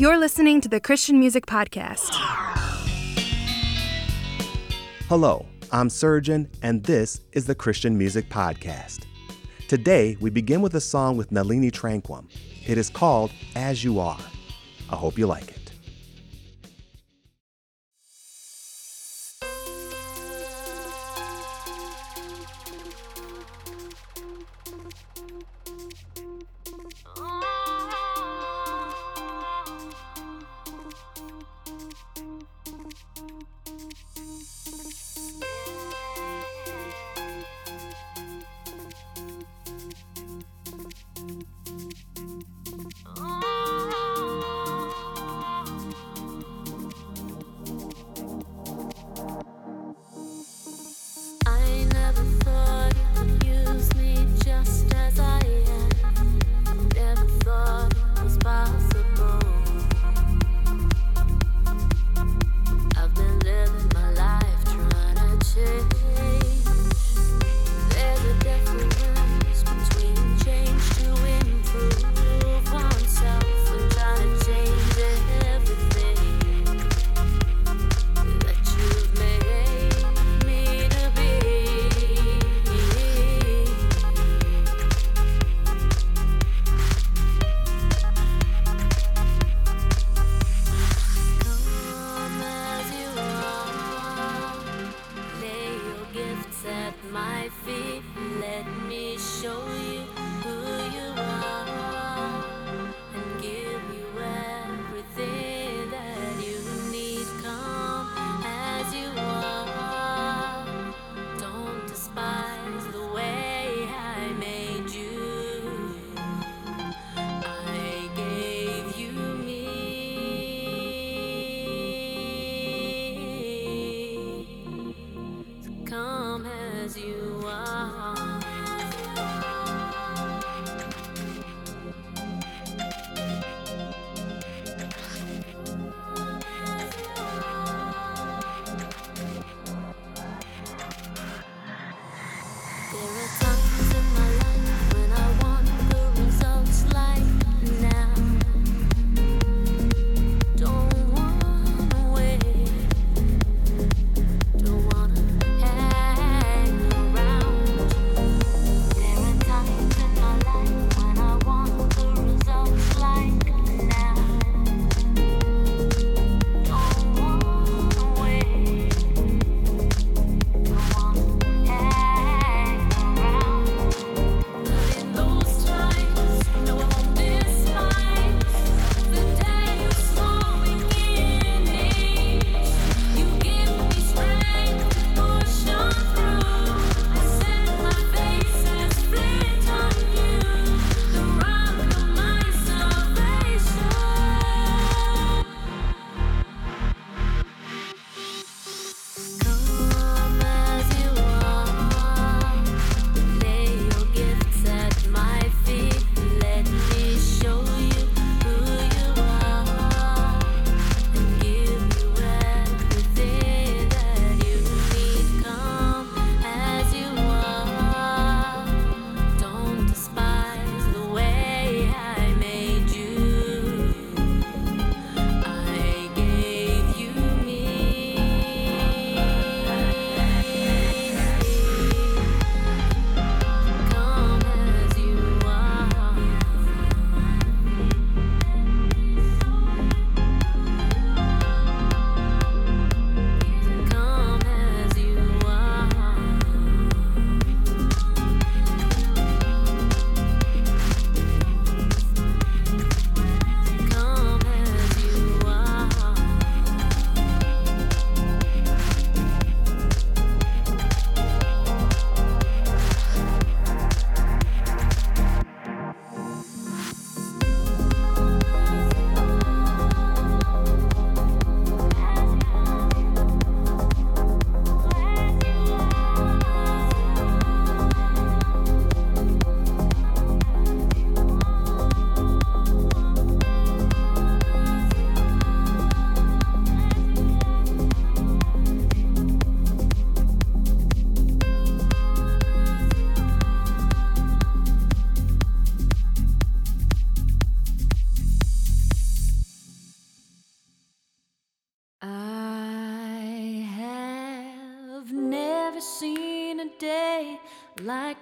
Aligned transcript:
You're 0.00 0.18
listening 0.18 0.62
to 0.62 0.68
the 0.70 0.80
Christian 0.80 1.20
Music 1.20 1.44
Podcast. 1.44 2.08
Hello, 5.10 5.44
I'm 5.72 5.90
Surgeon, 5.90 6.48
and 6.62 6.82
this 6.82 7.20
is 7.32 7.44
the 7.44 7.54
Christian 7.54 7.98
Music 7.98 8.30
Podcast. 8.30 9.00
Today, 9.68 10.16
we 10.18 10.30
begin 10.30 10.62
with 10.62 10.74
a 10.74 10.80
song 10.80 11.18
with 11.18 11.30
Nalini 11.30 11.70
Tranquim. 11.70 12.30
It 12.66 12.78
is 12.78 12.88
called 12.88 13.30
As 13.54 13.84
You 13.84 14.00
Are. 14.00 14.18
I 14.88 14.96
hope 14.96 15.18
you 15.18 15.26
like 15.26 15.50
it. 15.50 15.59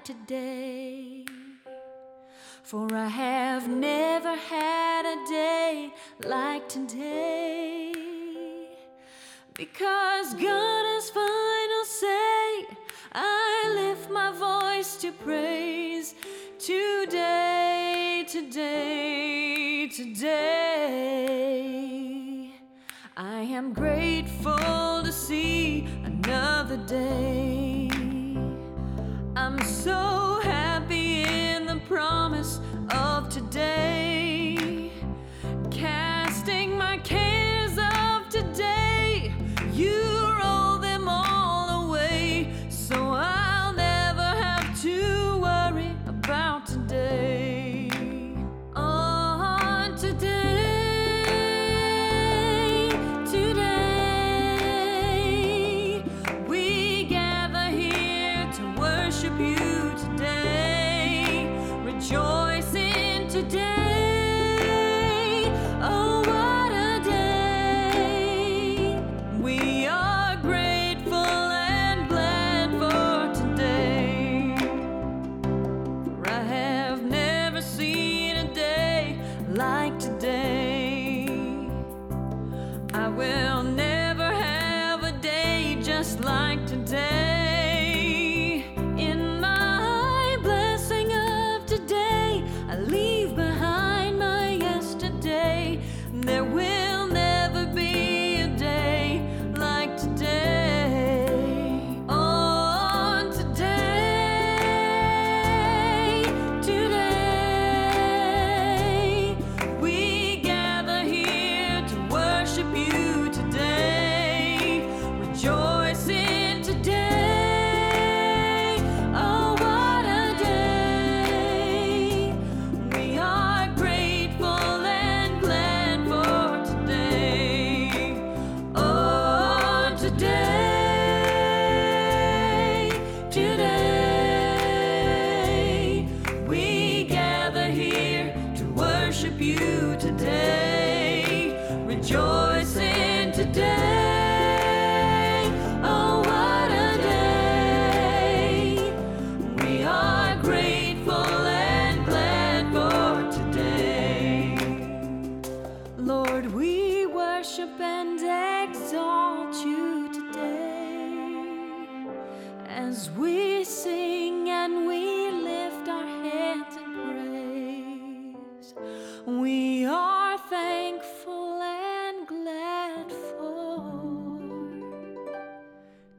today. 0.09 1.25
For 2.63 2.89
I 2.95 3.09
have 3.09 3.69
never 3.69 4.35
had 4.35 5.05
a 5.05 5.17
day 5.29 5.93
like 6.25 6.67
today. 6.67 7.93
Because 9.53 10.33
God 10.33 10.83
has 10.93 11.11
final 11.11 11.85
say, 11.85 12.67
I 13.13 13.71
lift 13.81 14.11
my 14.11 14.31
voice 14.33 14.97
to 15.03 15.13
praise 15.13 16.15
today, 16.59 18.25
today, 18.27 19.89
today. 19.95 20.39
I 23.15 23.41
am 23.59 23.75
grateful 23.75 25.03
to 25.05 25.13
see 25.13 25.87
another 26.07 26.79
day 26.79 27.58
so 29.89 30.18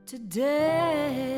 today. 0.09 1.28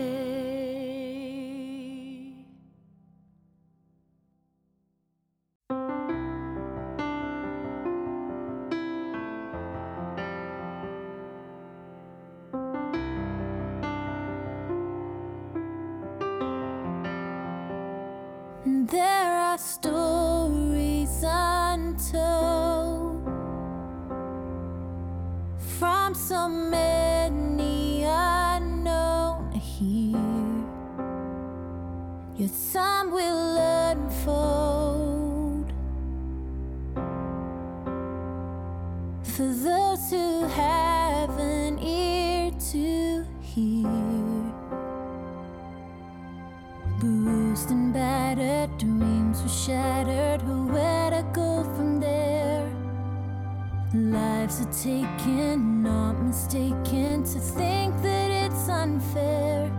lives 54.42 54.62
are 54.62 54.74
taken, 54.74 55.84
not 55.84 56.14
mistaken, 56.14 57.24
to 57.24 57.40
think 57.40 57.94
that 58.02 58.32
it's 58.32 58.68
unfair. 58.70 59.70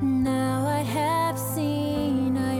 Now 0.00 0.64
I 0.68 0.82
have 0.82 1.36
seen. 1.36 2.36
I 2.36 2.55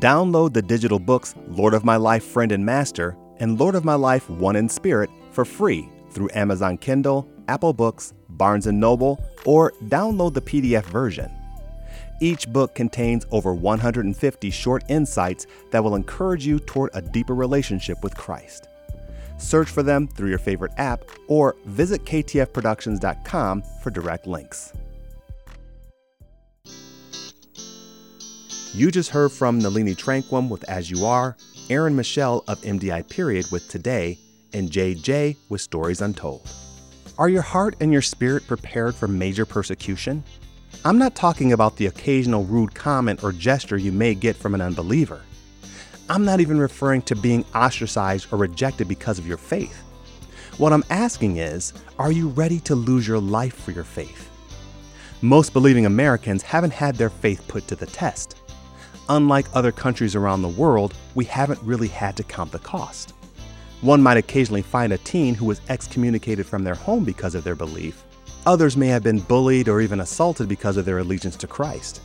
Download 0.00 0.54
the 0.54 0.62
digital 0.62 0.98
books 0.98 1.34
Lord 1.46 1.74
of 1.74 1.84
My 1.84 1.96
Life, 1.96 2.24
Friend 2.24 2.50
and 2.52 2.64
Master 2.64 3.18
and 3.36 3.60
Lord 3.60 3.74
of 3.74 3.84
My 3.84 3.96
Life, 3.96 4.30
One 4.30 4.56
in 4.56 4.66
Spirit 4.66 5.10
for 5.30 5.44
free 5.44 5.90
through 6.10 6.30
Amazon 6.32 6.78
Kindle, 6.78 7.28
Apple 7.48 7.74
Books, 7.74 8.14
Barnes 8.30 8.66
& 8.66 8.72
Noble, 8.72 9.22
or 9.44 9.72
download 9.84 10.32
the 10.32 10.40
PDF 10.40 10.84
version. 10.84 11.30
Each 12.22 12.48
book 12.48 12.74
contains 12.74 13.26
over 13.30 13.52
150 13.52 14.50
short 14.50 14.84
insights 14.88 15.46
that 15.70 15.84
will 15.84 15.94
encourage 15.94 16.46
you 16.46 16.60
toward 16.60 16.90
a 16.94 17.02
deeper 17.02 17.34
relationship 17.34 18.02
with 18.02 18.16
Christ. 18.16 18.68
Search 19.36 19.68
for 19.68 19.82
them 19.82 20.08
through 20.08 20.30
your 20.30 20.38
favorite 20.38 20.72
app 20.78 21.04
or 21.28 21.56
visit 21.66 22.04
ktfproductions.com 22.06 23.62
for 23.82 23.90
direct 23.90 24.26
links. 24.26 24.72
You 28.72 28.92
just 28.92 29.10
heard 29.10 29.32
from 29.32 29.58
Nalini 29.58 29.96
Tranquim 29.96 30.48
with 30.48 30.62
As 30.68 30.88
You 30.88 31.04
Are, 31.04 31.36
Aryn 31.68 31.94
Michelle 31.94 32.44
of 32.46 32.60
MDI 32.60 33.08
Period 33.08 33.50
with 33.50 33.68
Today, 33.68 34.16
and 34.52 34.70
JJ 34.70 35.36
with 35.48 35.60
Stories 35.60 36.00
Untold. 36.00 36.48
Are 37.18 37.28
your 37.28 37.42
heart 37.42 37.74
and 37.80 37.92
your 37.92 38.00
spirit 38.00 38.46
prepared 38.46 38.94
for 38.94 39.08
major 39.08 39.44
persecution? 39.44 40.22
I'm 40.84 40.98
not 40.98 41.16
talking 41.16 41.52
about 41.52 41.76
the 41.76 41.86
occasional 41.86 42.44
rude 42.44 42.72
comment 42.72 43.24
or 43.24 43.32
gesture 43.32 43.76
you 43.76 43.90
may 43.90 44.14
get 44.14 44.36
from 44.36 44.54
an 44.54 44.60
unbeliever. 44.60 45.20
I'm 46.08 46.24
not 46.24 46.38
even 46.38 46.60
referring 46.60 47.02
to 47.02 47.16
being 47.16 47.44
ostracized 47.52 48.32
or 48.32 48.38
rejected 48.38 48.86
because 48.86 49.18
of 49.18 49.26
your 49.26 49.36
faith. 49.36 49.82
What 50.58 50.72
I'm 50.72 50.84
asking 50.90 51.38
is, 51.38 51.72
are 51.98 52.12
you 52.12 52.28
ready 52.28 52.60
to 52.60 52.76
lose 52.76 53.08
your 53.08 53.18
life 53.18 53.54
for 53.54 53.72
your 53.72 53.82
faith? 53.82 54.30
Most 55.22 55.52
believing 55.52 55.86
Americans 55.86 56.44
haven't 56.44 56.72
had 56.72 56.94
their 56.94 57.10
faith 57.10 57.46
put 57.48 57.66
to 57.66 57.74
the 57.74 57.86
test. 57.86 58.36
Unlike 59.10 59.46
other 59.54 59.72
countries 59.72 60.14
around 60.14 60.40
the 60.40 60.48
world, 60.48 60.94
we 61.16 61.24
haven't 61.24 61.60
really 61.64 61.88
had 61.88 62.16
to 62.16 62.22
count 62.22 62.52
the 62.52 62.60
cost. 62.60 63.12
One 63.80 64.00
might 64.00 64.18
occasionally 64.18 64.62
find 64.62 64.92
a 64.92 64.98
teen 64.98 65.34
who 65.34 65.46
was 65.46 65.60
excommunicated 65.68 66.46
from 66.46 66.62
their 66.62 66.76
home 66.76 67.02
because 67.02 67.34
of 67.34 67.42
their 67.42 67.56
belief. 67.56 68.04
Others 68.46 68.76
may 68.76 68.86
have 68.86 69.02
been 69.02 69.18
bullied 69.18 69.68
or 69.68 69.80
even 69.80 69.98
assaulted 69.98 70.48
because 70.48 70.76
of 70.76 70.84
their 70.84 70.98
allegiance 70.98 71.34
to 71.38 71.48
Christ. 71.48 72.02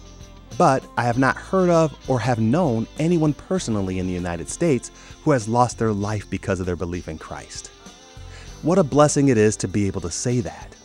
But 0.57 0.83
I 0.97 1.03
have 1.03 1.19
not 1.19 1.38
heard 1.38 1.69
of 1.69 1.95
or 2.09 2.19
have 2.19 2.39
known 2.39 2.88
anyone 2.97 3.33
personally 3.33 4.00
in 4.00 4.07
the 4.07 4.13
United 4.13 4.50
States 4.50 4.89
who 5.24 5.29
has 5.29 5.47
lost 5.47 5.77
their 5.77 5.93
life 5.93 6.27
because 6.27 6.59
of 6.59 6.65
their 6.65 6.75
belief 6.75 7.07
in 7.07 7.19
Christ. 7.19 7.67
What 8.63 8.79
a 8.79 8.83
blessing 8.83 9.27
it 9.27 9.38
is 9.38 9.55
to 9.57 9.67
be 9.67 9.85
able 9.85 10.01
to 10.01 10.09
say 10.09 10.39
that. 10.39 10.75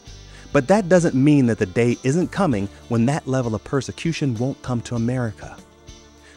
But 0.53 0.69
that 0.69 0.91
doesn't 0.91 1.15
mean 1.15 1.47
that 1.47 1.59
the 1.59 1.65
day 1.65 1.97
isn't 2.03 2.31
coming 2.31 2.69
when 2.91 3.07
that 3.07 3.27
level 3.27 3.55
of 3.55 3.65
persecution 3.65 4.35
won't 4.35 4.61
come 4.61 4.83
to 4.83 4.97
America. 4.97 5.57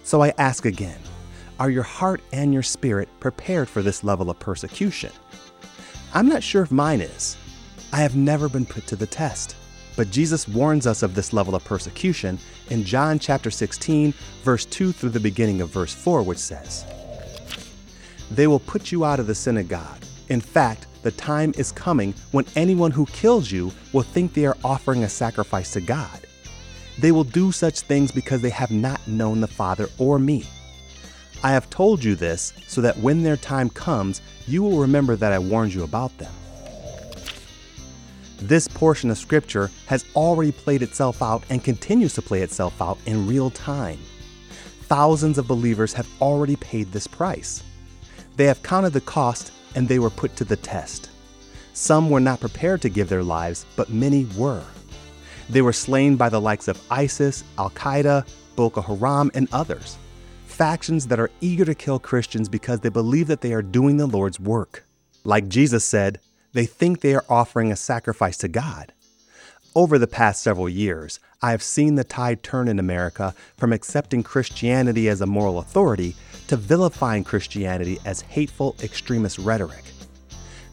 So 0.03 0.21
I 0.21 0.33
ask 0.37 0.65
again 0.65 0.99
are 1.59 1.69
your 1.69 1.83
heart 1.83 2.21
and 2.33 2.53
your 2.53 2.63
spirit 2.63 3.07
prepared 3.19 3.69
for 3.69 3.81
this 3.81 4.03
level 4.03 4.29
of 4.29 4.39
persecution? 4.39 5.11
I'm 6.13 6.27
not 6.27 6.43
sure 6.43 6.63
if 6.63 6.71
mine 6.71 6.99
is. 6.99 7.37
I 7.93 7.97
have 7.97 8.15
never 8.15 8.49
been 8.49 8.65
put 8.65 8.85
to 8.87 8.95
the 8.95 9.07
test. 9.07 9.55
But 9.95 10.09
Jesus 10.09 10.47
warns 10.47 10.87
us 10.87 11.03
of 11.03 11.13
this 11.13 11.31
level 11.31 11.55
of 11.55 11.63
persecution 11.63 12.39
in 12.69 12.83
John 12.83 13.19
chapter 13.19 13.51
16, 13.51 14.13
verse 14.43 14.65
2 14.65 14.91
through 14.91 15.11
the 15.11 15.19
beginning 15.19 15.61
of 15.61 15.69
verse 15.69 15.93
4, 15.93 16.23
which 16.23 16.39
says, 16.39 16.85
They 18.31 18.47
will 18.47 18.59
put 18.59 18.91
you 18.91 19.05
out 19.05 19.19
of 19.19 19.27
the 19.27 19.35
synagogue. 19.35 20.03
In 20.29 20.41
fact, 20.41 20.87
the 21.03 21.11
time 21.11 21.53
is 21.57 21.71
coming 21.71 22.15
when 22.31 22.45
anyone 22.55 22.91
who 22.91 23.05
kills 23.07 23.51
you 23.51 23.71
will 23.93 24.01
think 24.01 24.33
they 24.33 24.47
are 24.47 24.57
offering 24.63 25.03
a 25.03 25.09
sacrifice 25.09 25.71
to 25.73 25.81
God. 25.81 26.25
They 26.99 27.11
will 27.11 27.23
do 27.23 27.51
such 27.51 27.81
things 27.81 28.11
because 28.11 28.41
they 28.41 28.49
have 28.51 28.71
not 28.71 29.05
known 29.07 29.41
the 29.41 29.47
Father 29.47 29.87
or 29.97 30.19
me. 30.19 30.45
I 31.43 31.51
have 31.51 31.69
told 31.69 32.03
you 32.03 32.15
this 32.15 32.53
so 32.67 32.81
that 32.81 32.97
when 32.97 33.23
their 33.23 33.37
time 33.37 33.69
comes, 33.69 34.21
you 34.47 34.63
will 34.63 34.79
remember 34.79 35.15
that 35.15 35.33
I 35.33 35.39
warned 35.39 35.73
you 35.73 35.83
about 35.83 36.17
them. 36.17 36.31
This 38.37 38.67
portion 38.67 39.09
of 39.09 39.17
Scripture 39.17 39.71
has 39.87 40.05
already 40.15 40.51
played 40.51 40.81
itself 40.81 41.21
out 41.21 41.43
and 41.49 41.63
continues 41.63 42.13
to 42.15 42.21
play 42.21 42.41
itself 42.41 42.81
out 42.81 42.97
in 43.05 43.27
real 43.27 43.49
time. 43.49 43.99
Thousands 44.83 45.37
of 45.37 45.47
believers 45.47 45.93
have 45.93 46.07
already 46.21 46.55
paid 46.57 46.91
this 46.91 47.07
price. 47.07 47.63
They 48.35 48.45
have 48.45 48.63
counted 48.63 48.91
the 48.91 49.01
cost 49.01 49.51
and 49.75 49.87
they 49.87 49.99
were 49.99 50.09
put 50.09 50.35
to 50.35 50.43
the 50.43 50.55
test. 50.55 51.09
Some 51.73 52.09
were 52.09 52.19
not 52.19 52.39
prepared 52.39 52.81
to 52.83 52.89
give 52.89 53.09
their 53.09 53.23
lives, 53.23 53.65
but 53.75 53.89
many 53.89 54.25
were. 54.37 54.63
They 55.49 55.61
were 55.61 55.73
slain 55.73 56.15
by 56.15 56.29
the 56.29 56.41
likes 56.41 56.67
of 56.67 56.81
ISIS, 56.89 57.43
Al 57.57 57.69
Qaeda, 57.71 58.27
Boko 58.55 58.81
Haram, 58.81 59.31
and 59.33 59.47
others. 59.51 59.97
Factions 60.45 61.07
that 61.07 61.19
are 61.19 61.31
eager 61.41 61.65
to 61.65 61.75
kill 61.75 61.99
Christians 61.99 62.47
because 62.47 62.79
they 62.79 62.89
believe 62.89 63.27
that 63.27 63.41
they 63.41 63.53
are 63.53 63.61
doing 63.61 63.97
the 63.97 64.05
Lord's 64.05 64.39
work. 64.39 64.83
Like 65.23 65.47
Jesus 65.47 65.83
said, 65.83 66.19
they 66.53 66.65
think 66.65 67.01
they 67.01 67.15
are 67.15 67.25
offering 67.27 67.71
a 67.71 67.75
sacrifice 67.75 68.37
to 68.37 68.47
God. 68.47 68.93
Over 69.75 69.97
the 69.97 70.05
past 70.05 70.43
several 70.43 70.69
years, 70.69 71.19
I 71.41 71.51
have 71.51 71.63
seen 71.63 71.95
the 71.95 72.03
tide 72.03 72.43
turn 72.43 72.67
in 72.67 72.77
America 72.77 73.33
from 73.57 73.73
accepting 73.73 74.21
Christianity 74.21 75.09
as 75.09 75.19
a 75.19 75.25
moral 75.25 75.57
authority 75.57 76.15
to 76.47 76.55
vilifying 76.55 77.23
Christianity 77.23 77.97
as 78.05 78.21
hateful 78.21 78.75
extremist 78.83 79.39
rhetoric. 79.39 79.83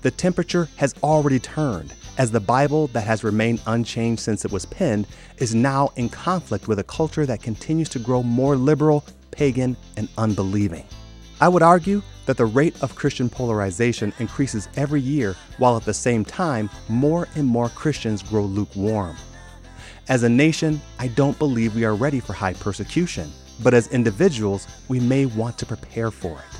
The 0.02 0.10
temperature 0.10 0.68
has 0.76 0.94
already 1.02 1.38
turned, 1.38 1.94
as 2.20 2.30
the 2.30 2.38
Bible 2.38 2.86
that 2.88 3.06
has 3.06 3.24
remained 3.24 3.62
unchanged 3.66 4.20
since 4.20 4.44
it 4.44 4.52
was 4.52 4.66
penned 4.66 5.06
is 5.38 5.54
now 5.54 5.88
in 5.96 6.06
conflict 6.06 6.68
with 6.68 6.78
a 6.78 6.84
culture 6.84 7.24
that 7.24 7.42
continues 7.42 7.88
to 7.88 7.98
grow 7.98 8.22
more 8.22 8.56
liberal, 8.56 9.06
pagan, 9.30 9.74
and 9.96 10.06
unbelieving. 10.18 10.84
I 11.40 11.48
would 11.48 11.62
argue 11.62 12.02
that 12.26 12.36
the 12.36 12.44
rate 12.44 12.76
of 12.82 12.94
Christian 12.94 13.30
polarization 13.30 14.12
increases 14.18 14.68
every 14.76 15.00
year, 15.00 15.34
while 15.56 15.78
at 15.78 15.86
the 15.86 15.94
same 15.94 16.22
time, 16.22 16.68
more 16.90 17.26
and 17.36 17.46
more 17.46 17.70
Christians 17.70 18.22
grow 18.22 18.44
lukewarm. 18.44 19.16
As 20.10 20.22
a 20.22 20.28
nation, 20.28 20.78
I 20.98 21.08
don't 21.08 21.38
believe 21.38 21.74
we 21.74 21.86
are 21.86 21.94
ready 21.94 22.20
for 22.20 22.34
high 22.34 22.52
persecution, 22.52 23.32
but 23.62 23.72
as 23.72 23.88
individuals, 23.88 24.66
we 24.88 25.00
may 25.00 25.24
want 25.24 25.56
to 25.56 25.64
prepare 25.64 26.10
for 26.10 26.32
it. 26.32 26.58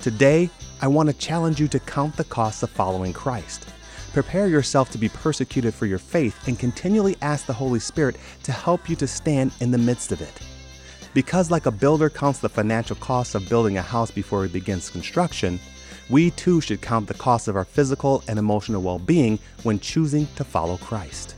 Today, 0.00 0.50
I 0.82 0.88
want 0.88 1.08
to 1.08 1.16
challenge 1.16 1.58
you 1.58 1.68
to 1.68 1.80
count 1.80 2.14
the 2.18 2.24
cost 2.24 2.62
of 2.62 2.68
following 2.68 3.14
Christ. 3.14 3.70
Prepare 4.16 4.48
yourself 4.48 4.88
to 4.92 4.96
be 4.96 5.10
persecuted 5.10 5.74
for 5.74 5.84
your 5.84 5.98
faith 5.98 6.48
and 6.48 6.58
continually 6.58 7.18
ask 7.20 7.44
the 7.44 7.52
Holy 7.52 7.78
Spirit 7.78 8.16
to 8.44 8.50
help 8.50 8.88
you 8.88 8.96
to 8.96 9.06
stand 9.06 9.52
in 9.60 9.70
the 9.70 9.76
midst 9.76 10.10
of 10.10 10.22
it. 10.22 10.32
Because, 11.12 11.50
like 11.50 11.66
a 11.66 11.70
builder 11.70 12.08
counts 12.08 12.38
the 12.38 12.48
financial 12.48 12.96
costs 12.96 13.34
of 13.34 13.46
building 13.50 13.76
a 13.76 13.82
house 13.82 14.10
before 14.10 14.42
he 14.42 14.48
begins 14.48 14.88
construction, 14.88 15.60
we 16.08 16.30
too 16.30 16.62
should 16.62 16.80
count 16.80 17.08
the 17.08 17.12
cost 17.12 17.46
of 17.46 17.56
our 17.56 17.64
physical 17.66 18.24
and 18.26 18.38
emotional 18.38 18.80
well 18.80 18.98
being 18.98 19.38
when 19.64 19.78
choosing 19.78 20.26
to 20.36 20.44
follow 20.44 20.78
Christ. 20.78 21.34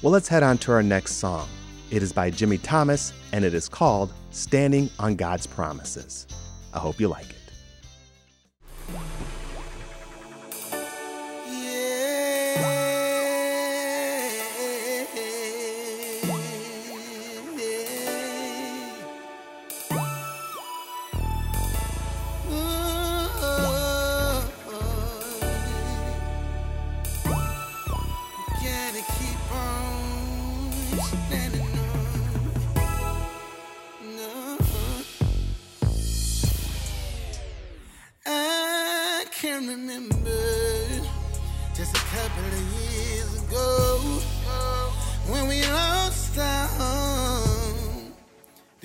Well, 0.00 0.10
let's 0.10 0.26
head 0.26 0.42
on 0.42 0.56
to 0.56 0.72
our 0.72 0.82
next 0.82 1.16
song. 1.16 1.50
It 1.90 2.02
is 2.02 2.14
by 2.14 2.30
Jimmy 2.30 2.56
Thomas 2.56 3.12
and 3.32 3.44
it 3.44 3.52
is 3.52 3.68
called 3.68 4.14
Standing 4.30 4.88
on 4.98 5.16
God's 5.16 5.46
Promises. 5.46 6.26
I 6.72 6.78
hope 6.78 6.98
you 6.98 7.08
like 7.08 7.28
it. 7.28 7.39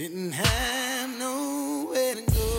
Didn't 0.06 0.34
have 0.34 1.18
nowhere 1.18 2.14
to 2.14 2.22
go. 2.22 2.50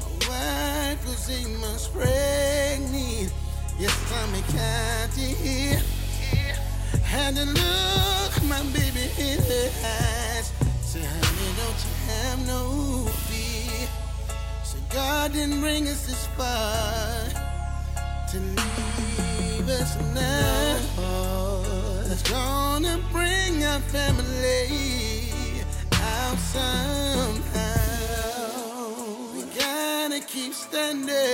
My 0.00 0.28
wife 0.28 1.04
was 1.08 1.28
eight 1.28 1.50
months 1.58 1.88
pregnant. 1.88 3.32
Yes, 3.80 3.92
stomach 4.06 4.46
county. 4.54 5.34
Had 7.02 7.34
to 7.34 7.44
look 7.46 8.32
my 8.44 8.62
baby 8.72 9.10
in 9.18 9.42
her 9.42 9.70
eyes. 9.82 10.52
Say, 10.82 11.02
honey, 11.02 11.50
don't 11.58 11.80
you 11.82 11.94
have 12.06 12.46
no 12.46 13.08
fear. 13.26 13.88
Say, 14.62 14.78
God 14.90 15.32
didn't 15.32 15.58
bring 15.58 15.88
us 15.88 16.06
this 16.06 16.28
far 16.36 17.26
to 18.30 18.38
leave 18.38 19.68
us 19.68 19.96
now. 20.14 20.78
It's 22.06 22.22
gonna 22.30 23.00
bring 23.10 23.64
our 23.64 23.80
family 23.80 24.43
somehow. 26.54 27.74
We 29.34 29.42
gotta 29.58 30.20
keep 30.20 30.54
standing, 30.54 31.33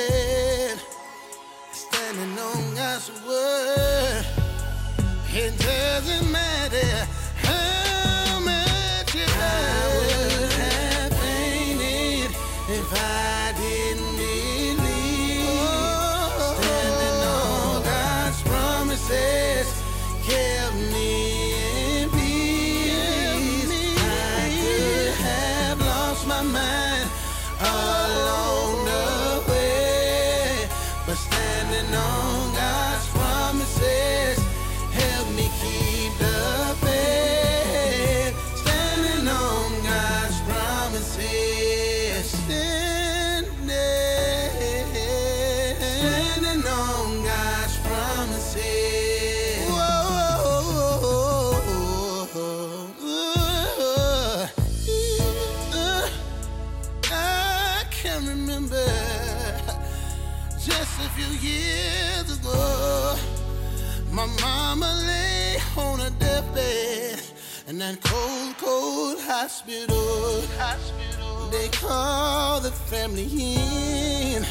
cold, 67.97 68.57
cold 68.59 69.19
hospital. 69.21 70.43
hospital. 70.59 71.49
They 71.51 71.69
call 71.69 72.61
the 72.61 72.71
family 72.71 73.25
in 73.25 74.45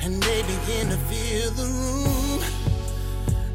and 0.00 0.22
they 0.22 0.42
begin 0.42 0.88
to 0.88 0.96
fill 1.08 1.50
the 1.52 1.66
room. 1.66 2.40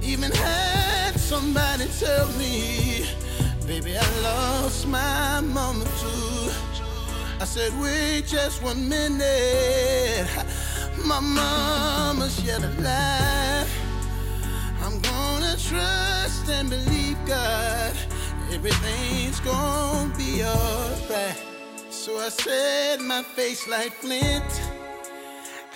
Even 0.01 0.31
had 0.31 1.19
somebody 1.19 1.85
tell 1.99 2.27
me, 2.33 3.05
baby, 3.65 3.97
I 3.97 4.21
lost 4.21 4.87
my 4.87 5.41
mama 5.41 5.85
too. 5.85 6.51
I 7.39 7.45
said, 7.45 7.71
wait 7.81 8.25
just 8.27 8.61
one 8.61 8.87
minute. 8.87 10.27
My 11.05 11.19
mama's 11.19 12.43
yet 12.43 12.63
alive. 12.63 13.69
I'm 14.83 14.99
gonna 15.01 15.55
trust 15.57 16.49
and 16.49 16.69
believe 16.69 17.17
God. 17.25 17.95
Everything's 18.69 19.39
gonna 19.39 20.13
be 20.17 20.43
alright. 20.43 21.37
So 21.89 22.17
I 22.17 22.27
set 22.27 22.99
my 22.99 23.23
face 23.23 23.65
like 23.65 23.93
flint 23.93 24.43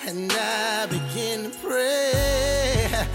and 0.06 0.30
I 0.34 0.88
begin 0.88 1.52
to 1.52 1.58
pray. 1.60 3.08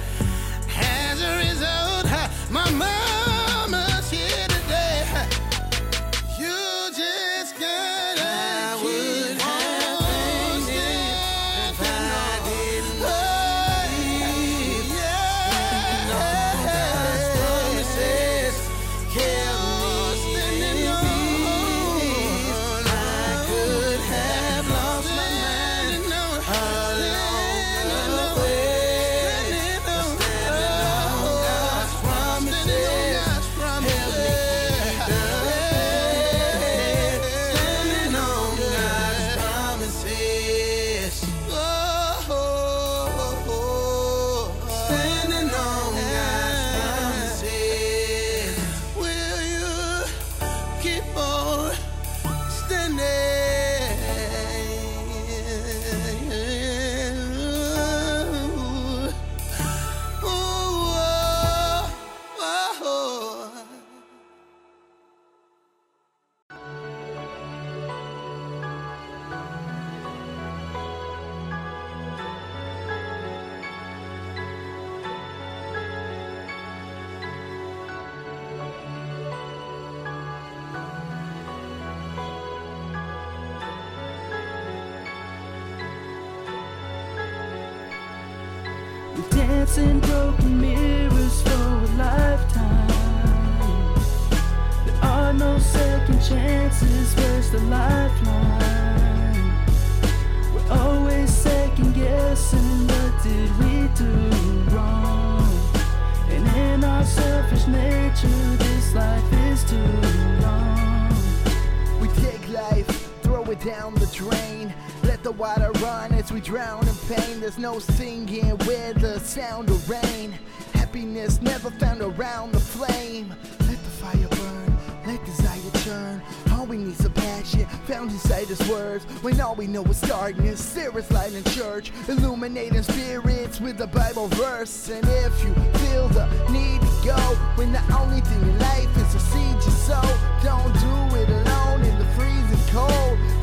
Down 113.57 113.95
the 113.95 114.07
drain. 114.07 114.75
Let 115.03 115.23
the 115.23 115.33
water 115.33 115.71
run 115.81 116.13
as 116.13 116.33
we 116.33 116.41
drown 116.41 116.87
in 116.87 116.95
pain. 117.09 117.41
There's 117.41 117.59
no 117.59 117.79
singing 117.79 118.57
with 118.59 119.01
the 119.01 119.19
sound 119.21 119.71
of 119.71 119.89
rain. 119.89 120.35
Happiness 120.73 121.41
never 121.43 121.71
found 121.71 122.03
around 122.03 122.53
the 122.53 122.61
flame. 122.61 123.35
Let 123.61 123.79
the 123.85 123.91
fire 124.01 124.29
burn, 124.29 124.79
let 125.07 125.25
desire 125.25 125.71
turn. 125.85 126.23
All 126.53 126.67
we 126.67 126.79
need's 126.79 127.05
a 127.05 127.11
passion 127.11 127.67
found 127.87 128.11
inside 128.11 128.47
his 128.47 128.69
words. 128.69 129.05
When 129.23 129.41
all 129.41 129.55
we 129.55 129.67
know 129.67 129.85
is 129.85 130.01
darkness, 130.01 130.73
there 130.73 130.97
is 130.99 131.11
light 131.11 131.33
in 131.33 131.45
church. 131.45 131.93
Illuminating 132.09 132.83
spirits 132.83 133.61
with 133.61 133.79
the 133.79 133.87
Bible 133.87 134.29
verse. 134.29 134.89
And 134.89 135.05
if 135.05 135.45
you 135.45 135.55
feel 135.81 136.09
the 136.09 136.27
need 136.51 136.81
to 136.81 136.93
go, 137.05 137.21
when 137.57 137.73
the 137.73 137.83
only 137.99 138.21
thing 138.21 138.43
in 138.43 138.59
life 138.59 138.97
is 138.97 139.15
a 139.15 139.21
seed 139.21 139.55
you 139.55 139.71
sow, 139.71 140.03
don't 140.43 140.73
do 140.75 141.17
it 141.17 141.29
alone 141.29 141.83
in 141.83 141.99
the 141.99 142.07
freezing 142.17 142.73
cold. 142.73 143.36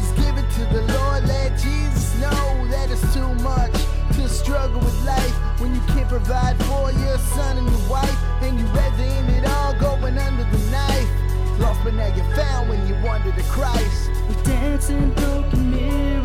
To 0.54 0.66
the 0.66 0.82
Lord, 0.94 1.26
let 1.26 1.58
Jesus 1.58 2.14
know 2.20 2.68
that 2.70 2.92
it's 2.92 3.12
too 3.12 3.34
much 3.42 3.74
to 4.14 4.30
struggle 4.30 4.80
with 4.80 5.04
life 5.04 5.34
when 5.60 5.74
you 5.74 5.82
can't 5.88 6.08
provide 6.08 6.56
for 6.66 6.92
your 6.92 7.18
son 7.18 7.58
and 7.58 7.68
your 7.68 7.90
wife, 7.90 8.18
and 8.44 8.60
you 8.60 8.66
rather 8.68 9.04
end 9.04 9.30
it 9.32 9.46
all 9.50 9.74
going 9.80 10.16
under 10.16 10.44
the 10.44 10.58
knife. 10.70 11.10
Lost, 11.60 11.84
but 11.84 11.96
now 11.96 12.06
you're 12.16 12.36
found 12.36 12.70
when 12.70 12.88
you 12.88 12.96
wander 13.04 13.32
to 13.32 13.44
Christ. 13.44 14.12
We 14.30 14.36
dance 14.44 14.90
in 14.92 15.10
broken 15.16 15.72
mirrors 15.72 16.23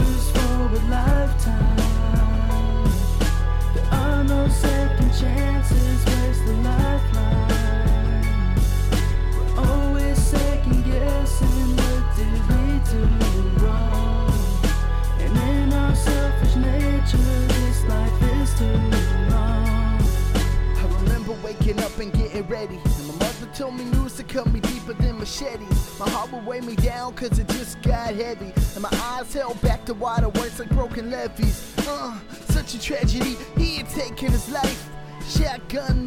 broken 30.99 31.11
levees. 31.11 31.75
Uh, 31.87 32.19
such 32.47 32.75
a 32.75 32.81
tragedy, 32.81 33.37
he 33.57 33.77
had 33.77 33.89
taken 33.89 34.33
his 34.33 34.51
life. 34.51 34.89
Shotgun 35.29 35.98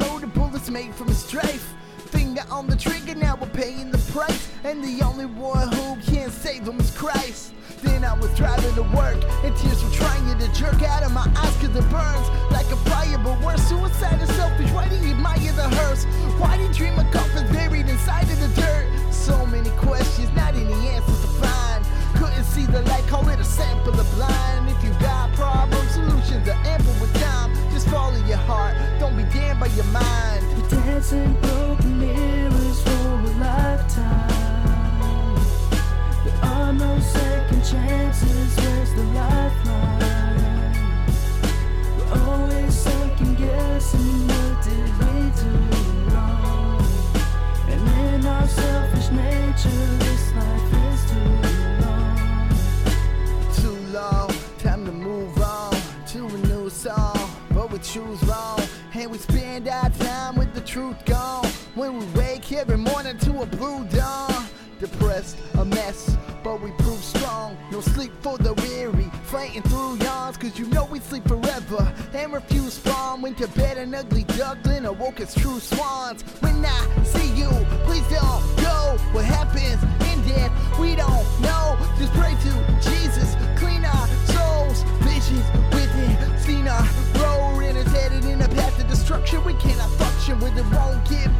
as 75.22 75.34
true 75.36 75.60
swans. 75.60 76.22
When 76.40 76.64
I 76.66 77.04
see 77.04 77.28
you, 77.34 77.48
please 77.86 78.06
don't 78.10 78.42
go. 78.58 78.98
What 79.12 79.24
happens 79.24 79.80
in 80.10 80.18
death, 80.26 80.50
we 80.78 80.96
don't 80.96 81.26
know. 81.40 81.78
Just 81.96 82.12
pray 82.12 82.34
to 82.34 82.52
Jesus, 82.82 83.36
clean 83.56 83.84
our 83.84 84.06
souls, 84.34 84.82
visions 85.06 85.46
within, 85.72 86.38
seen 86.38 86.66
our 86.66 86.82
road, 87.22 87.62
and 87.62 87.78
it's 87.78 87.92
headed 87.92 88.24
in 88.24 88.42
a 88.42 88.48
path 88.48 88.80
of 88.80 88.88
destruction. 88.88 89.44
We 89.44 89.54
cannot 89.54 89.90
function 89.90 90.40
with 90.40 90.58
it, 90.58 90.66
won't 90.74 91.08
get 91.08 91.31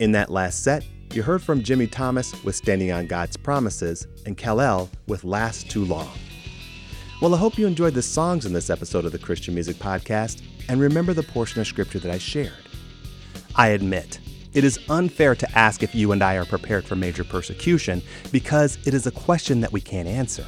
In 0.00 0.10
that 0.10 0.28
last 0.30 0.64
set, 0.64 0.84
you 1.12 1.22
heard 1.22 1.40
from 1.40 1.62
Jimmy 1.62 1.86
Thomas 1.86 2.42
with 2.42 2.56
Standing 2.56 2.90
on 2.90 3.06
God's 3.06 3.36
Promises 3.36 4.08
and 4.26 4.36
Kal-El 4.36 4.90
with 5.06 5.22
Last 5.22 5.70
Too 5.70 5.84
Long. 5.84 6.10
Well, 7.22 7.32
I 7.32 7.38
hope 7.38 7.56
you 7.56 7.68
enjoyed 7.68 7.94
the 7.94 8.02
songs 8.02 8.44
in 8.44 8.52
this 8.52 8.70
episode 8.70 9.04
of 9.04 9.12
the 9.12 9.20
Christian 9.20 9.54
Music 9.54 9.76
Podcast 9.76 10.42
and 10.68 10.80
remember 10.80 11.12
the 11.12 11.22
portion 11.22 11.60
of 11.60 11.68
scripture 11.68 12.00
that 12.00 12.10
I 12.10 12.18
shared. 12.18 12.52
I 13.54 13.68
admit, 13.68 14.18
it 14.52 14.64
is 14.64 14.80
unfair 14.88 15.36
to 15.36 15.58
ask 15.58 15.84
if 15.84 15.94
you 15.94 16.10
and 16.10 16.24
I 16.24 16.38
are 16.38 16.44
prepared 16.44 16.84
for 16.84 16.96
major 16.96 17.22
persecution 17.22 18.02
because 18.32 18.84
it 18.84 18.94
is 18.94 19.06
a 19.06 19.12
question 19.12 19.60
that 19.60 19.72
we 19.72 19.80
can't 19.80 20.08
answer. 20.08 20.46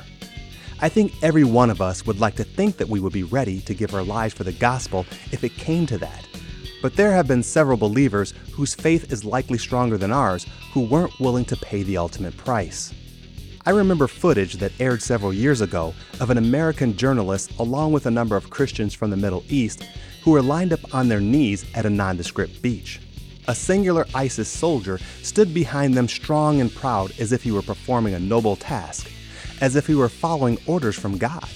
I 0.80 0.88
think 0.88 1.12
every 1.22 1.44
one 1.44 1.70
of 1.70 1.80
us 1.80 2.04
would 2.04 2.18
like 2.18 2.34
to 2.34 2.44
think 2.44 2.78
that 2.78 2.88
we 2.88 2.98
would 2.98 3.12
be 3.12 3.22
ready 3.22 3.60
to 3.60 3.74
give 3.74 3.94
our 3.94 4.02
lives 4.02 4.34
for 4.34 4.42
the 4.42 4.52
gospel 4.52 5.06
if 5.30 5.44
it 5.44 5.54
came 5.54 5.86
to 5.86 5.98
that. 5.98 6.26
But 6.82 6.96
there 6.96 7.12
have 7.12 7.26
been 7.26 7.42
several 7.42 7.76
believers 7.76 8.34
whose 8.52 8.74
faith 8.74 9.12
is 9.12 9.24
likely 9.24 9.58
stronger 9.58 9.96
than 9.96 10.12
ours 10.12 10.46
who 10.72 10.86
weren't 10.86 11.18
willing 11.18 11.44
to 11.46 11.56
pay 11.56 11.82
the 11.82 11.96
ultimate 11.96 12.36
price. 12.36 12.92
I 13.64 13.70
remember 13.70 14.06
footage 14.06 14.54
that 14.54 14.78
aired 14.78 15.02
several 15.02 15.32
years 15.32 15.60
ago 15.60 15.92
of 16.20 16.30
an 16.30 16.38
American 16.38 16.96
journalist 16.96 17.50
along 17.58 17.92
with 17.92 18.06
a 18.06 18.10
number 18.10 18.36
of 18.36 18.48
Christians 18.48 18.94
from 18.94 19.10
the 19.10 19.16
Middle 19.16 19.42
East 19.48 19.82
who 20.22 20.30
were 20.30 20.42
lined 20.42 20.72
up 20.72 20.94
on 20.94 21.08
their 21.08 21.20
knees 21.20 21.66
at 21.74 21.86
a 21.86 21.90
nondescript 21.90 22.62
beach. 22.62 23.00
A 23.48 23.54
singular 23.54 24.06
ISIS 24.14 24.48
soldier 24.48 24.98
stood 25.22 25.52
behind 25.52 25.94
them 25.94 26.06
strong 26.06 26.60
and 26.60 26.72
proud 26.72 27.12
as 27.18 27.32
if 27.32 27.42
he 27.42 27.50
were 27.50 27.62
performing 27.62 28.14
a 28.14 28.20
noble 28.20 28.54
task, 28.54 29.10
as 29.60 29.74
if 29.74 29.86
he 29.86 29.94
were 29.94 30.08
following 30.08 30.58
orders 30.66 30.96
from 30.96 31.18
God. 31.18 31.48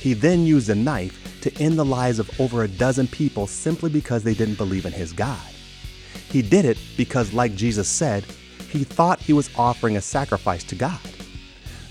He 0.00 0.12
then 0.12 0.46
used 0.46 0.68
a 0.68 0.74
knife 0.74 1.23
to 1.44 1.54
end 1.62 1.78
the 1.78 1.84
lives 1.84 2.18
of 2.18 2.40
over 2.40 2.64
a 2.64 2.68
dozen 2.68 3.06
people 3.06 3.46
simply 3.46 3.90
because 3.90 4.22
they 4.22 4.32
didn't 4.32 4.56
believe 4.56 4.86
in 4.86 4.92
his 4.92 5.12
God. 5.12 5.46
He 6.30 6.40
did 6.40 6.64
it 6.64 6.78
because, 6.96 7.34
like 7.34 7.54
Jesus 7.54 7.86
said, 7.86 8.24
he 8.70 8.82
thought 8.82 9.20
he 9.20 9.34
was 9.34 9.50
offering 9.54 9.98
a 9.98 10.00
sacrifice 10.00 10.64
to 10.64 10.74
God. 10.74 10.98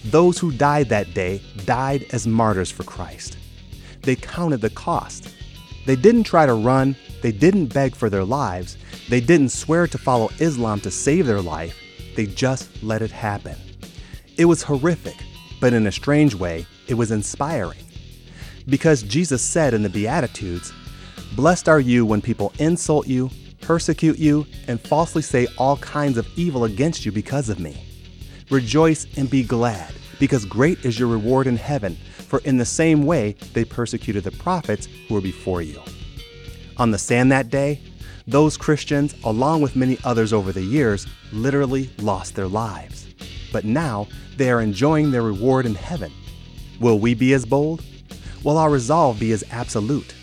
Those 0.06 0.39
who 0.39 0.52
died 0.52 0.89
that 0.89 1.13
day 1.13 1.39
died 1.66 2.08
as 2.12 2.26
martyrs 2.26 2.72
for 2.72 2.84
Christ. 2.84 3.38
They 4.02 4.16
counted 4.16 4.62
the 4.62 4.72
cost. 4.72 5.30
They 5.86 5.96
didn't 5.96 6.24
try 6.24 6.48
to 6.48 6.56
run, 6.56 6.96
they 7.22 7.32
didn't 7.32 7.68
beg 7.68 7.96
for 7.96 8.10
their 8.10 8.24
lives, 8.24 8.78
they 9.08 9.22
didn't 9.22 9.50
swear 9.50 9.86
to 9.86 9.98
follow 10.00 10.32
Islam 10.39 10.80
to 10.80 10.89
save 10.89 11.28
their 11.28 11.42
life, 11.42 11.80
they 12.16 12.26
just 12.26 12.82
let 12.82 13.04
it 13.04 13.12
happen. 13.12 13.56
It 14.36 14.46
was 14.46 14.63
horrific, 14.63 15.18
but 15.62 15.74
in 15.74 15.86
a 15.86 15.92
strange 15.92 16.34
way, 16.34 16.66
it 16.88 16.96
was 16.96 17.12
inspiring. 17.12 17.83
Because 18.67 19.04
Jesus 19.04 19.41
said 19.41 19.73
in 19.73 19.84
the 19.84 19.89
Beatitudes, 19.89 20.71
Blessed 21.36 21.67
are 21.67 21.80
you 21.80 22.06
when 22.06 22.21
people 22.21 22.54
insult 22.60 23.08
you, 23.08 23.30
persecute 23.62 24.19
you, 24.19 24.45
and 24.67 24.80
falsely 24.80 25.21
say 25.21 25.47
all 25.58 25.78
kinds 25.78 26.17
of 26.17 26.28
evil 26.38 26.65
against 26.65 27.06
you 27.06 27.12
because 27.12 27.49
of 27.49 27.60
me. 27.60 27.86
Rejoice 28.49 29.08
and 29.17 29.30
be 29.30 29.43
glad, 29.43 29.93
because 30.19 30.45
great 30.45 30.86
is 30.86 30.99
your 30.99 31.08
reward 31.08 31.47
in 31.47 31.58
heaven, 31.58 31.97
for 32.17 32.39
in 32.39 32.58
the 32.58 32.65
same 32.65 33.06
way 33.06 33.34
they 33.54 33.65
persecuted 33.65 34.23
the 34.23 34.32
prophets 34.32 34.88
who 35.08 35.15
were 35.15 35.21
before 35.21 35.62
you. 35.62 35.82
On 36.78 36.91
the 36.91 36.97
sand 36.97 37.32
that 37.32 37.49
day, 37.49 37.82
those 38.28 38.56
Christians, 38.56 39.15
along 39.23 39.62
with 39.62 39.76
many 39.76 39.97
others 40.04 40.32
over 40.34 40.52
the 40.52 40.62
years, 40.62 41.08
literally 41.32 41.89
lost 41.99 42.36
their 42.36 42.47
lives. 42.47 43.08
But 43.52 43.65
now 43.65 44.08
they 44.38 44.49
are 44.49 44.62
enjoying 44.62 45.12
their 45.12 45.21
reward 45.21 45.65
in 45.65 45.76
heaven. 45.76 46.12
Will 46.80 46.99
we 46.99 47.13
be 47.13 47.34
as 47.34 47.45
bold? 47.45 47.84
Will 48.43 48.58
our 48.58 48.69
resolve 48.69 49.19
be 49.19 49.32
as 49.32 49.43
absolute? 49.51 50.13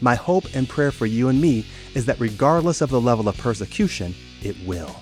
My 0.00 0.16
hope 0.16 0.44
and 0.54 0.68
prayer 0.68 0.90
for 0.90 1.06
you 1.06 1.28
and 1.28 1.40
me 1.40 1.64
is 1.94 2.06
that 2.06 2.18
regardless 2.18 2.80
of 2.80 2.90
the 2.90 3.00
level 3.00 3.28
of 3.28 3.38
persecution, 3.38 4.14
it 4.42 4.56
will. 4.66 4.96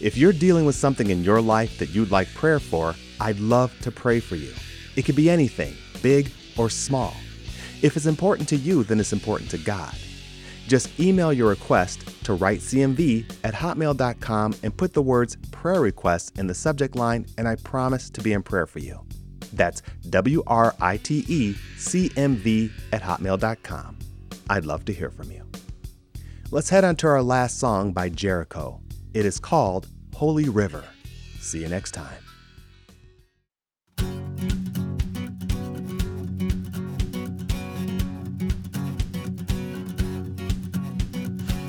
If 0.00 0.16
you're 0.16 0.32
dealing 0.32 0.66
with 0.66 0.76
something 0.76 1.10
in 1.10 1.24
your 1.24 1.40
life 1.40 1.78
that 1.78 1.90
you'd 1.90 2.12
like 2.12 2.32
prayer 2.34 2.60
for, 2.60 2.94
I'd 3.20 3.40
love 3.40 3.74
to 3.80 3.90
pray 3.90 4.20
for 4.20 4.36
you. 4.36 4.52
It 4.94 5.02
could 5.02 5.16
be 5.16 5.28
anything, 5.28 5.74
big 6.00 6.30
or 6.56 6.70
small. 6.70 7.14
If 7.82 7.96
it's 7.96 8.06
important 8.06 8.48
to 8.50 8.56
you, 8.56 8.84
then 8.84 9.00
it's 9.00 9.12
important 9.12 9.50
to 9.50 9.58
God. 9.58 9.94
Just 10.68 11.00
email 11.00 11.32
your 11.32 11.48
request 11.48 12.06
to 12.24 12.36
writecmv 12.36 13.32
at 13.42 13.54
hotmail.com 13.54 14.54
and 14.62 14.76
put 14.76 14.92
the 14.92 15.02
words 15.02 15.36
prayer 15.50 15.80
request 15.80 16.38
in 16.38 16.46
the 16.46 16.54
subject 16.54 16.94
line, 16.94 17.26
and 17.36 17.48
I 17.48 17.56
promise 17.56 18.10
to 18.10 18.20
be 18.20 18.32
in 18.32 18.42
prayer 18.42 18.66
for 18.66 18.78
you. 18.78 19.07
That's 19.52 19.82
W 20.10 20.42
R 20.46 20.74
I 20.80 20.96
T 20.98 21.24
E 21.28 21.54
C 21.76 22.10
M 22.16 22.36
V 22.36 22.70
at 22.92 23.02
hotmail.com. 23.02 23.98
I'd 24.50 24.64
love 24.64 24.84
to 24.86 24.92
hear 24.92 25.10
from 25.10 25.30
you. 25.30 25.44
Let's 26.50 26.70
head 26.70 26.84
on 26.84 26.96
to 26.96 27.06
our 27.08 27.22
last 27.22 27.58
song 27.58 27.92
by 27.92 28.08
Jericho. 28.08 28.80
It 29.12 29.26
is 29.26 29.38
called 29.38 29.86
Holy 30.14 30.48
River. 30.48 30.84
See 31.40 31.60
you 31.60 31.68
next 31.68 31.92
time. 31.92 32.22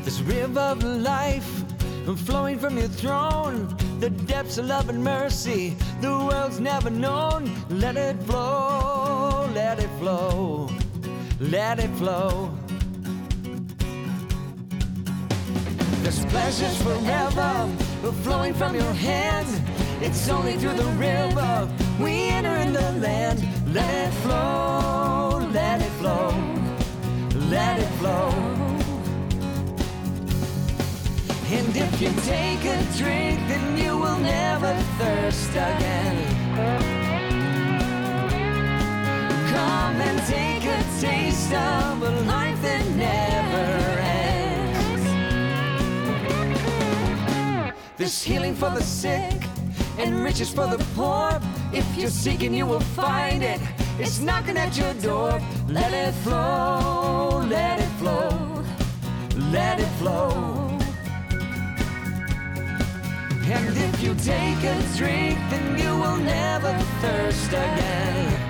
This 0.04 0.22
river 0.22 0.60
of 0.60 0.84
life 0.84 1.65
flowing 2.18 2.58
from 2.58 2.78
your 2.78 2.88
throne, 2.88 3.76
the 4.00 4.10
depths 4.10 4.58
of 4.58 4.65
love 4.65 4.89
and 4.89 5.04
mercy 5.04 5.78
the 6.02 6.18
world's 6.18 6.60
never 6.60 6.90
known. 6.90 7.52
Let 7.70 7.98
it 7.98 8.22
flow, 8.24 9.50
let 9.54 9.80
it 9.80 9.90
flow, 10.00 10.70
let 11.40 11.80
it 11.80 11.92
flow. 11.98 12.52
There's 16.04 16.26
pleasures 16.26 16.82
forever 16.82 17.70
flowing 18.24 18.54
from 18.54 18.76
your 18.76 18.94
hand. 18.94 19.48
It's 20.02 20.30
only 20.30 20.56
through 20.58 20.76
the 20.76 20.92
river 20.98 21.70
we 22.00 22.30
enter 22.30 22.56
in 22.56 22.74
the 22.74 22.92
land. 22.94 23.40
Let 23.74 24.08
it 24.08 24.14
flow, 24.24 25.50
let 25.52 25.82
it 25.82 25.92
flow, 26.00 26.34
let 27.50 27.80
it 27.80 27.90
flow. 28.00 28.49
And 31.52 31.76
if 31.76 32.00
you 32.00 32.10
take 32.26 32.64
a 32.64 32.78
drink, 32.96 33.40
then 33.48 33.76
you 33.76 33.98
will 33.98 34.20
never 34.20 34.72
thirst 35.00 35.50
again. 35.50 36.28
Come 39.50 39.96
and 40.00 40.20
take 40.28 40.64
a 40.66 40.84
taste 41.02 41.52
of 41.52 42.04
a 42.04 42.12
life 42.28 42.62
that 42.62 42.86
never 42.96 44.00
ends. 44.00 45.04
There's 47.98 48.22
healing 48.22 48.54
for 48.54 48.70
the 48.70 48.84
sick 48.84 49.44
and 49.98 50.24
riches 50.24 50.54
for 50.54 50.68
the 50.68 50.78
poor. 50.94 51.42
If 51.74 51.98
you're 51.98 52.12
seeking, 52.12 52.54
you 52.54 52.68
will 52.68 52.86
find 52.96 53.42
it. 53.42 53.60
It's 53.98 54.20
knocking 54.20 54.56
at 54.56 54.78
your 54.78 54.94
door. 54.96 55.42
Let 55.68 55.94
it 55.94 56.14
flow, 56.24 57.44
let 57.50 57.80
it 57.80 57.90
flow, 57.98 58.64
let 59.52 59.80
it 59.80 59.90
flow. 59.98 60.68
And 63.52 63.76
if 63.76 64.04
you 64.04 64.14
take 64.14 64.64
a 64.64 64.78
drink, 64.96 65.40
then 65.50 65.80
you 65.80 65.90
will 65.98 66.18
never 66.18 66.72
thirst 67.02 67.48
again. 67.48 68.49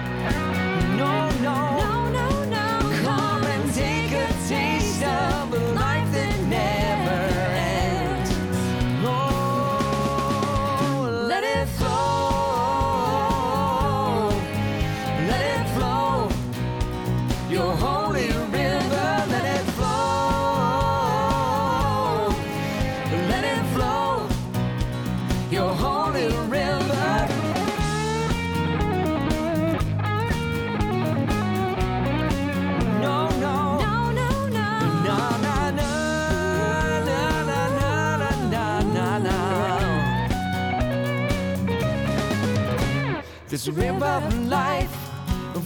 River 44.19 44.35
of 44.35 44.47
life 44.47 44.95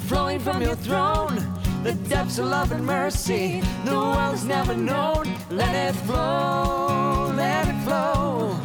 flowing 0.08 0.40
from 0.40 0.62
your 0.62 0.76
throne. 0.76 1.36
The 1.84 1.94
depths 2.08 2.40
of 2.40 2.46
love 2.46 2.72
and 2.72 2.86
mercy 2.86 3.62
the 3.86 3.94
world's 3.94 4.46
never 4.46 4.76
known. 4.76 5.26
Let 5.50 5.76
it 5.76 5.96
flow, 6.02 7.34
let 7.36 7.68
it 7.68 7.80
flow 7.84 8.60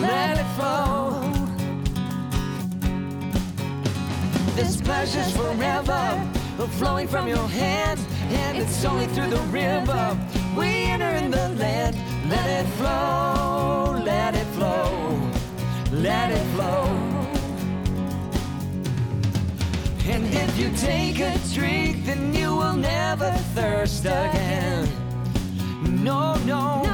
let 0.00 0.38
it 0.38 0.44
flow. 0.56 1.20
There's 4.56 4.80
pleasures 4.80 5.30
forever 5.36 6.30
flowing 6.78 7.08
from 7.08 7.28
your 7.28 7.48
hand, 7.48 8.00
and 8.30 8.56
it's 8.56 8.84
only 8.84 9.06
through 9.08 9.28
the 9.28 9.42
river 9.52 10.18
we 10.56 10.66
enter 10.66 11.10
in 11.10 11.30
the 11.30 11.48
land. 11.60 11.96
If 20.56 20.60
you 20.60 20.70
take 20.76 21.18
a 21.18 21.36
drink, 21.52 22.04
then 22.04 22.32
you 22.32 22.54
will 22.54 22.74
never 22.74 23.32
thirst 23.54 24.04
again. 24.04 24.88
No, 25.82 26.36
no, 26.46 26.82
no, 26.82 26.82
no, 26.82 26.93